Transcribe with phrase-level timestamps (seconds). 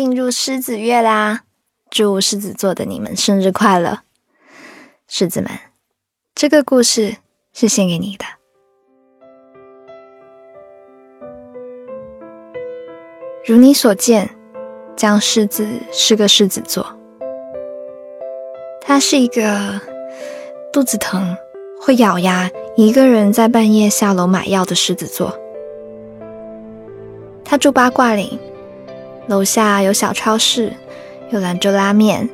[0.00, 1.42] 进入狮子月啦！
[1.90, 3.98] 祝狮子座的你们生日快乐，
[5.06, 5.50] 狮子们！
[6.34, 7.18] 这个故事
[7.52, 8.24] 是献给你的。
[13.44, 14.30] 如你所见，
[14.96, 16.98] 江狮子是个狮子座，
[18.80, 19.78] 他是一个
[20.72, 21.36] 肚子疼
[21.78, 25.38] 会咬牙一个人在半夜下楼买药的狮子座。
[27.44, 28.40] 他住八卦岭。
[29.30, 30.72] 楼下有小超市，
[31.30, 32.28] 有兰州拉面，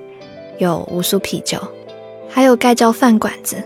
[0.56, 1.60] 有乌苏啤酒，
[2.26, 3.62] 还有盖浇饭馆子。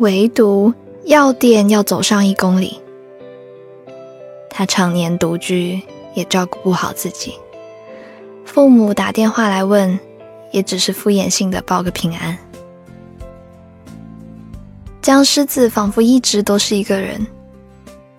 [0.00, 0.74] 唯独
[1.06, 2.78] 药店要走上一公里。
[4.50, 5.80] 他常年独居，
[6.12, 7.32] 也照顾不好自己。
[8.44, 9.98] 父母打电话来问，
[10.52, 12.36] 也只是敷衍性的报个平安。
[15.00, 17.26] 僵狮子仿佛一直都是一个人，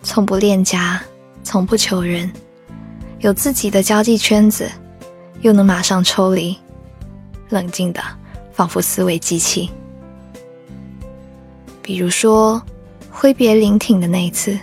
[0.02, 1.00] 从不恋家，
[1.44, 2.34] 从不求人。
[3.20, 4.70] 有自己的交际圈子，
[5.42, 6.58] 又能马上抽离，
[7.50, 8.02] 冷静的，
[8.52, 9.70] 仿佛思维机器。
[11.82, 12.62] 比如说，
[13.10, 14.58] 挥别林挺的那一次，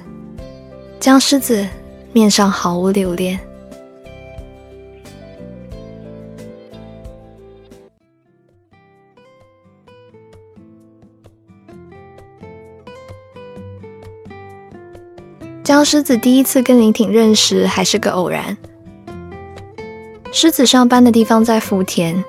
[1.00, 1.66] 将狮子
[2.12, 3.40] 面上毫无留恋。
[15.64, 18.54] 江狮子第一次跟林挺认识还是个偶然。
[20.30, 22.22] 狮子上班的地方在福田，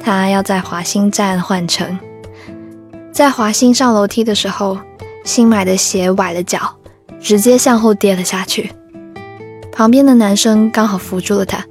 [0.00, 1.98] 他要在华兴站换乘。
[3.10, 4.78] 在华兴上楼梯的时候，
[5.24, 6.76] 新买的鞋崴了脚，
[7.20, 8.70] 直接向后跌了下去。
[9.72, 11.66] 旁边的男生刚好扶住了他。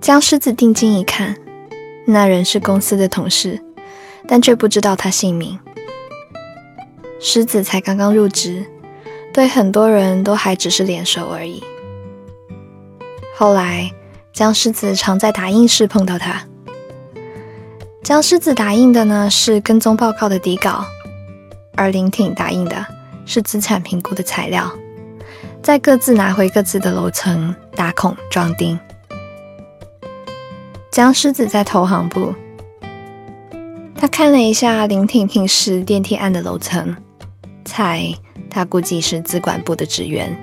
[0.00, 1.36] 江狮子定睛一看，
[2.04, 3.62] 那人是公司的同事，
[4.26, 5.56] 但却不知道他姓名。
[7.22, 8.66] 狮子才刚刚入职。
[9.32, 11.62] 对很多人都还只是脸熟而已。
[13.34, 13.90] 后来，
[14.30, 16.42] 江狮子常在打印室碰到他。
[18.02, 20.84] 江狮子打印的呢是跟踪报告的底稿，
[21.76, 22.84] 而林挺打印的
[23.24, 24.70] 是资产评估的材料，
[25.62, 28.78] 再各自拿回各自的楼层打孔装钉。
[30.90, 32.34] 江狮子在投行部，
[33.96, 36.94] 他看了一下林挺平时电梯按的楼层，
[37.64, 38.12] 才。
[38.50, 40.36] 他估计是资管部的职员。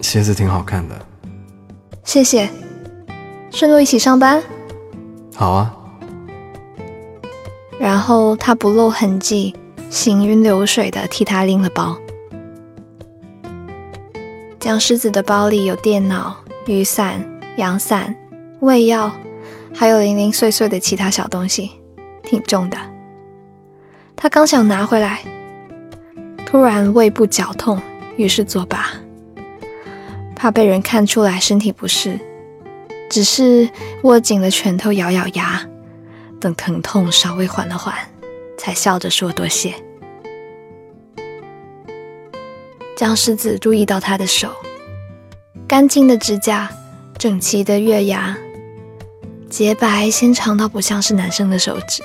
[0.00, 1.06] 鞋子挺好看的，
[2.04, 2.48] 谢谢。
[3.50, 4.42] 顺路一起上班？
[5.34, 5.76] 好啊。
[7.78, 9.54] 然后他不露痕迹、
[9.90, 11.96] 行云流水的替他拎了包。
[14.58, 16.36] 蒋狮子的包里有电脑、
[16.66, 17.24] 雨伞、
[17.56, 18.14] 阳伞、
[18.60, 19.12] 胃药，
[19.72, 21.70] 还有零零碎碎的其他小东西，
[22.22, 22.76] 挺重的。
[24.16, 25.20] 他刚想拿回来。
[26.46, 27.80] 突然胃部绞痛，
[28.16, 28.90] 于是作罢。
[30.34, 32.18] 怕被人看出来身体不适，
[33.10, 33.68] 只是
[34.04, 35.60] 握紧了拳头，咬咬牙，
[36.40, 37.94] 等疼痛稍微缓了缓，
[38.56, 39.74] 才笑着说多谢。
[42.96, 44.50] 江狮子注意到他的手，
[45.66, 46.70] 干净的指甲，
[47.18, 48.38] 整齐的月牙，
[49.50, 52.02] 洁白纤长到不像是男生的手指。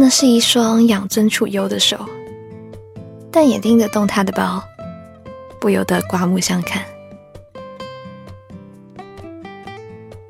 [0.00, 1.98] 那是一双养尊处优的手。
[3.30, 4.64] 但也拎得动他的包，
[5.60, 6.82] 不由得刮目相看。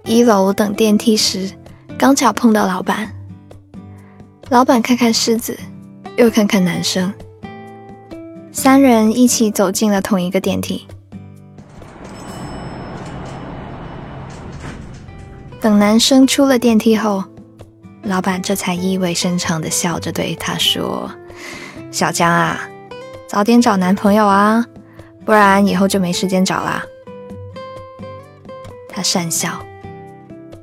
[0.05, 1.49] 一楼等电梯时，
[1.97, 3.15] 刚巧碰到老板。
[4.49, 5.57] 老板看看狮子，
[6.17, 7.15] 又看看男生，
[8.51, 10.85] 三人一起走进了同一个电梯。
[15.61, 17.23] 等男生出了电梯后，
[18.03, 21.11] 老板这才意味深长的笑着对他说
[21.93, 22.61] ：“小江啊。”
[23.29, 24.67] 早点找男朋友啊，
[25.25, 26.83] 不然以后就没时间找啦。
[28.89, 29.65] 他讪笑，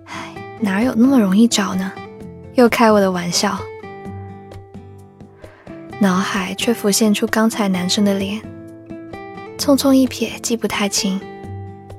[0.03, 1.89] 唉，哪有那么容易找呢？
[2.55, 3.57] 又开我的玩笑。
[6.01, 8.41] 脑海却浮现出刚才男生的脸，
[9.57, 11.21] 匆匆一瞥，记不太清，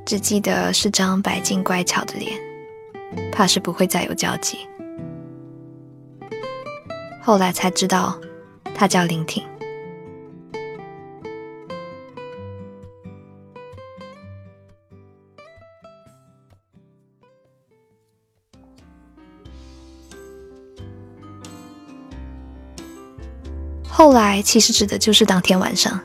[0.04, 2.38] 只记得是张白净乖巧的脸，
[3.32, 4.58] 怕是不会再有交集。
[7.28, 8.18] 后来才知道，
[8.74, 9.44] 他叫林挺。
[23.86, 26.00] 后来其实指的就是当天晚上，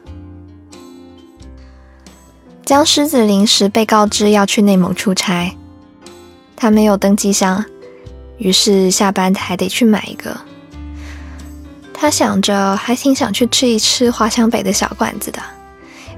[2.66, 5.56] 江狮子临时被告知要去内蒙出差，
[6.58, 7.64] 他没有登机箱，
[8.38, 10.38] 于是下班还得去买一个。
[12.04, 15.42] 他想着还挺想去吃一吃华强北的小馆子的，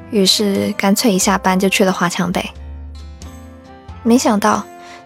[0.09, 2.43] 于是干脆一下班就去了华强北。
[4.01, 4.63] 没想到，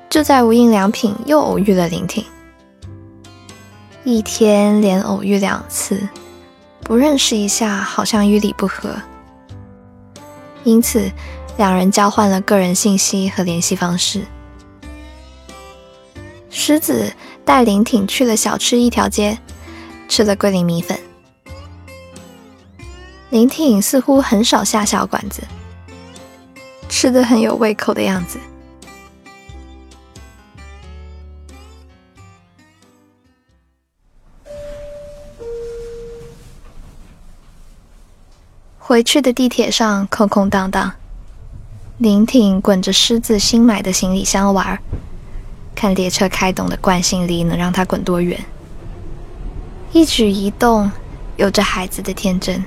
[0.09, 2.23] 就在无印良品又偶遇了林婷。
[4.05, 5.99] 一天连偶遇两次，
[6.79, 8.95] 不认识一下好像与理不合，
[10.63, 11.11] 因此
[11.57, 14.21] 两人交换了个人信息和联系方式。
[16.49, 17.11] 狮子
[17.43, 19.37] 带林挺去了小吃一条街，
[20.09, 20.99] 吃了桂林米粉。
[23.29, 25.43] 林挺似乎很少下小馆子，
[26.89, 28.39] 吃的很有胃口的样子。
[38.79, 40.91] 回去的地铁上空空荡荡，
[41.99, 44.81] 林挺滚着狮子新买的行李箱玩，
[45.75, 48.43] 看列车开动的惯性力能让他滚多远。
[49.91, 50.91] 一举一动
[51.35, 52.63] 有着孩子的天真，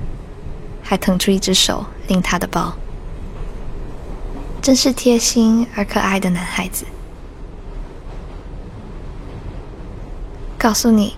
[0.82, 2.74] 还腾出一只手拎他的包，
[4.60, 6.84] 真是贴心而可爱的男孩子。
[10.58, 11.16] 告诉你，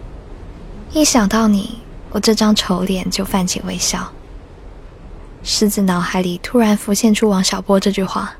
[0.93, 1.81] 一想到你，
[2.11, 4.12] 我这张丑脸就泛起微笑。
[5.43, 8.35] 狮子脑海里突然浮现出王小波这句话，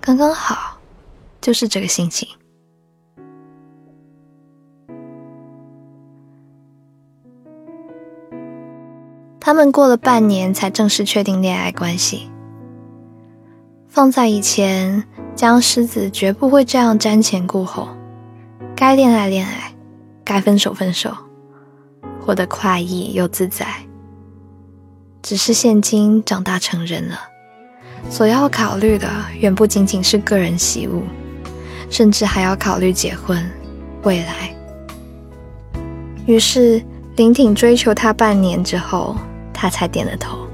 [0.00, 0.78] 刚刚好，
[1.40, 2.28] 就是这个心情。
[9.46, 12.28] 他们过了半年才正式确定恋爱关系。
[13.86, 15.04] 放在以前，
[15.36, 17.88] 江狮子绝不会这样瞻前顾后，
[18.74, 19.72] 该恋爱恋爱，
[20.24, 21.16] 该分手分手，
[22.20, 23.68] 活得快意又自在。
[25.22, 27.16] 只是现今长大成人了，
[28.10, 29.08] 所要考虑的
[29.38, 31.00] 远不仅仅是个人喜恶，
[31.88, 33.48] 甚至还要考虑结婚、
[34.02, 34.52] 未来。
[36.26, 36.82] 于是
[37.14, 39.16] 林挺追求他半年之后，
[39.56, 40.46] 他才点了头。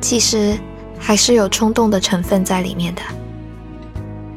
[0.00, 0.56] 其实
[0.98, 3.02] 还是有冲动的成分在里面的。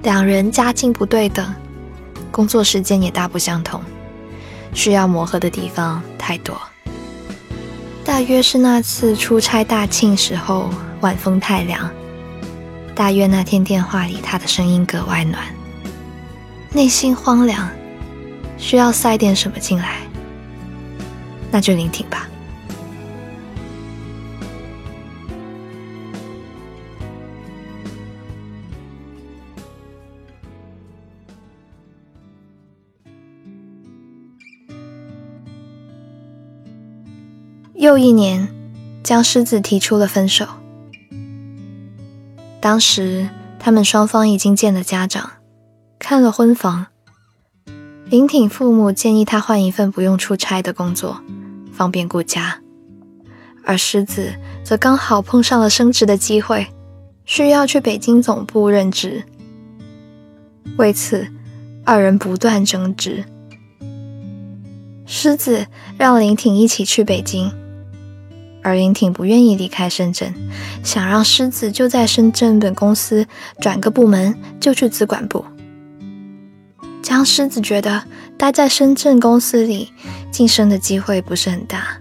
[0.03, 1.53] 两人家境不对等，
[2.31, 3.79] 工作时间也大不相同，
[4.73, 6.59] 需要磨合的地方太多。
[8.03, 10.69] 大约是那次出差大庆时候，
[11.01, 11.91] 晚风太凉。
[12.95, 15.43] 大约那天电话里他的声音格外暖，
[16.73, 17.69] 内心荒凉，
[18.57, 19.97] 需要塞点什么进来，
[21.51, 22.27] 那就聆听吧。
[37.81, 38.47] 又一年，
[39.01, 40.45] 江狮子提出了分手。
[42.59, 45.31] 当时他们双方已经见了家长，
[45.97, 46.85] 看了婚房。
[48.05, 51.23] 林挺父母建议他换一份不用出差的工作，
[51.73, 52.61] 方便顾家，
[53.65, 54.31] 而狮子
[54.63, 56.67] 则刚好碰上了升职的机会，
[57.25, 59.23] 需要去北京总部任职。
[60.77, 61.27] 为此，
[61.83, 63.25] 二人不断争执。
[65.07, 65.65] 狮子
[65.97, 67.51] 让林挺一起去北京。
[68.63, 70.33] 而林挺不愿意离开深圳，
[70.83, 73.25] 想让狮子就在深圳本公司
[73.59, 75.43] 转个部门就去资管部。
[77.01, 78.03] 江狮子觉得
[78.37, 79.91] 待在深圳公司里
[80.31, 81.97] 晋升的机会不是很大，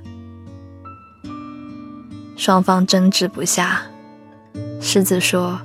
[2.37, 3.83] 双方争执不下。
[4.81, 5.61] 狮子说：“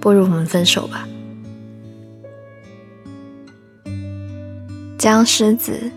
[0.00, 1.06] 不如我们分手吧。”
[4.96, 5.90] 江狮子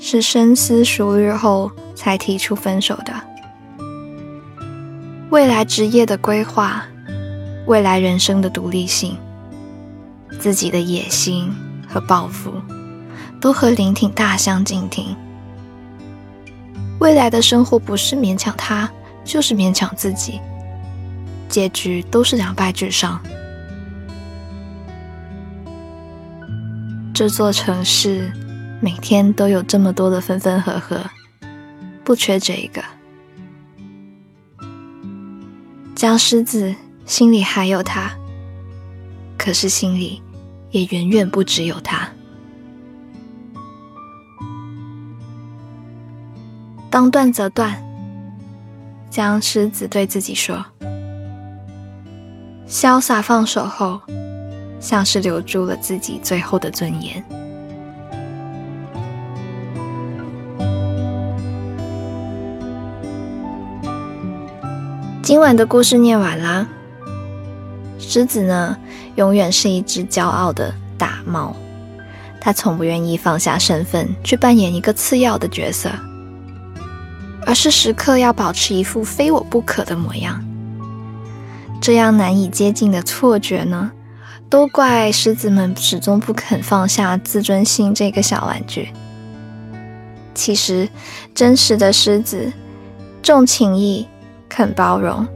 [0.00, 1.70] 是深思熟虑后。
[2.00, 3.12] 才提出分手的。
[5.28, 6.82] 未来职业的规划，
[7.66, 9.18] 未来人生的独立性，
[10.38, 11.52] 自己的野心
[11.86, 12.54] 和抱负，
[13.38, 15.14] 都和林挺大相径庭。
[17.00, 18.90] 未来的生活不是勉强他，
[19.22, 20.40] 就是勉强自己，
[21.50, 23.20] 结局都是两败俱伤。
[27.12, 28.32] 这座城市
[28.80, 30.98] 每天都有这么多的分分合合。
[32.04, 32.82] 不缺这一个，
[35.94, 38.10] 江狮子心里还有他，
[39.38, 40.22] 可是心里
[40.70, 42.08] 也远远不只有他。
[46.90, 47.80] 当断则断，
[49.10, 50.64] 江狮子对自己说
[52.66, 54.00] ：“潇洒放手后，
[54.80, 57.24] 像是留住了自己最后的尊严。”
[65.30, 66.66] 今晚的故事念完啦。
[68.00, 68.76] 狮子呢，
[69.14, 71.54] 永远是一只骄傲的大猫，
[72.40, 75.88] 它从不愿意放下身份去扮演一个次要的角色。
[77.46, 80.44] 而是时刻要保持一副非我不可的模样。
[81.80, 83.92] 这样难以接近的错觉呢，
[84.48, 88.88] 都怪狮子们始终不肯放下自尊心这个小玩具。
[90.34, 90.88] 其实，
[91.32, 92.52] 真实的狮子
[93.22, 94.08] 重情义，
[94.50, 95.26] 肯包容，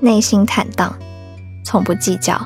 [0.00, 0.96] 内心坦荡，
[1.64, 2.40] 从不计较。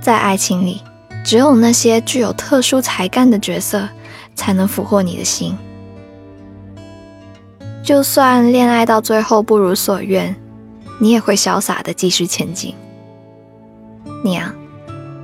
[0.00, 0.82] 在爱情里，
[1.24, 3.88] 只有那些具有特殊才干的角色，
[4.34, 5.56] 才能俘获你的心。
[7.82, 10.34] 就算恋爱到最后不如所愿，
[10.98, 12.74] 你也会潇洒的继续前进。
[14.24, 14.52] 你啊，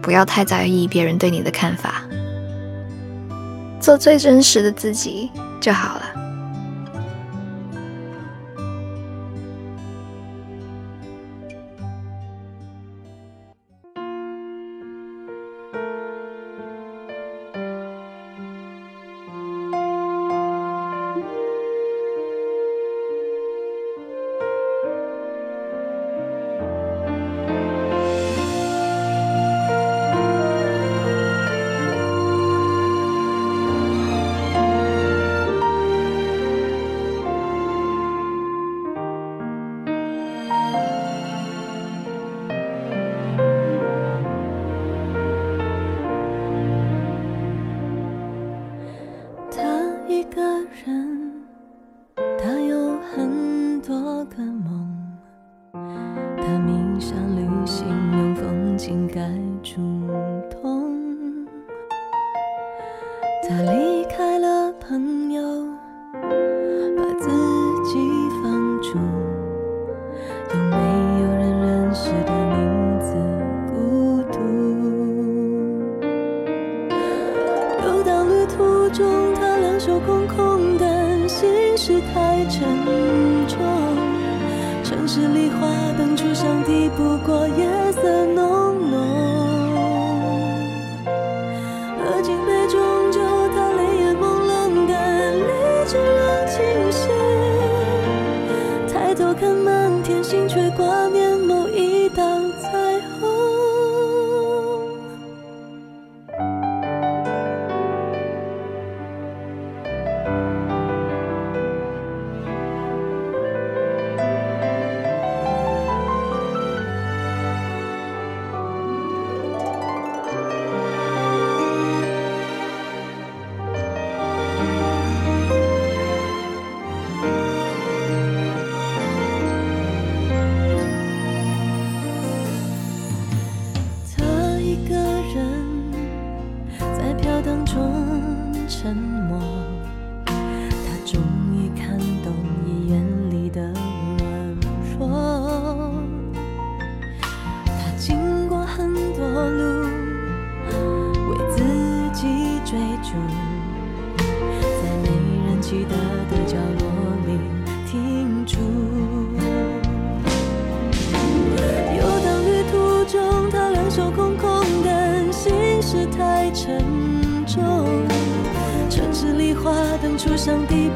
[0.00, 2.02] 不要太在意别人对你的看法，
[3.80, 5.30] 做最真实的自己
[5.60, 6.15] 就好了。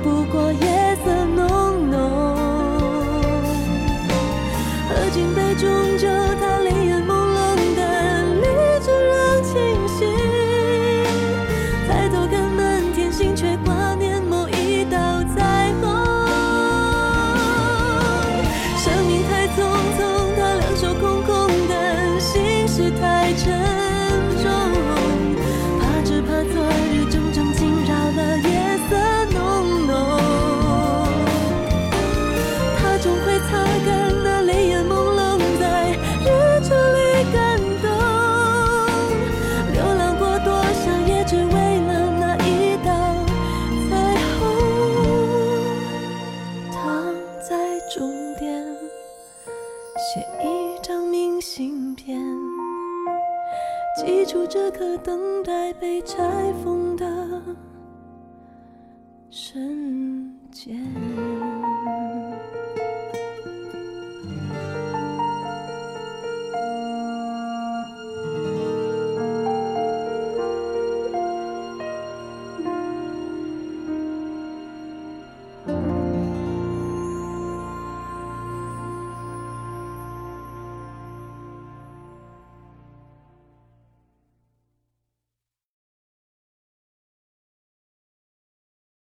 [0.03, 0.50] 不过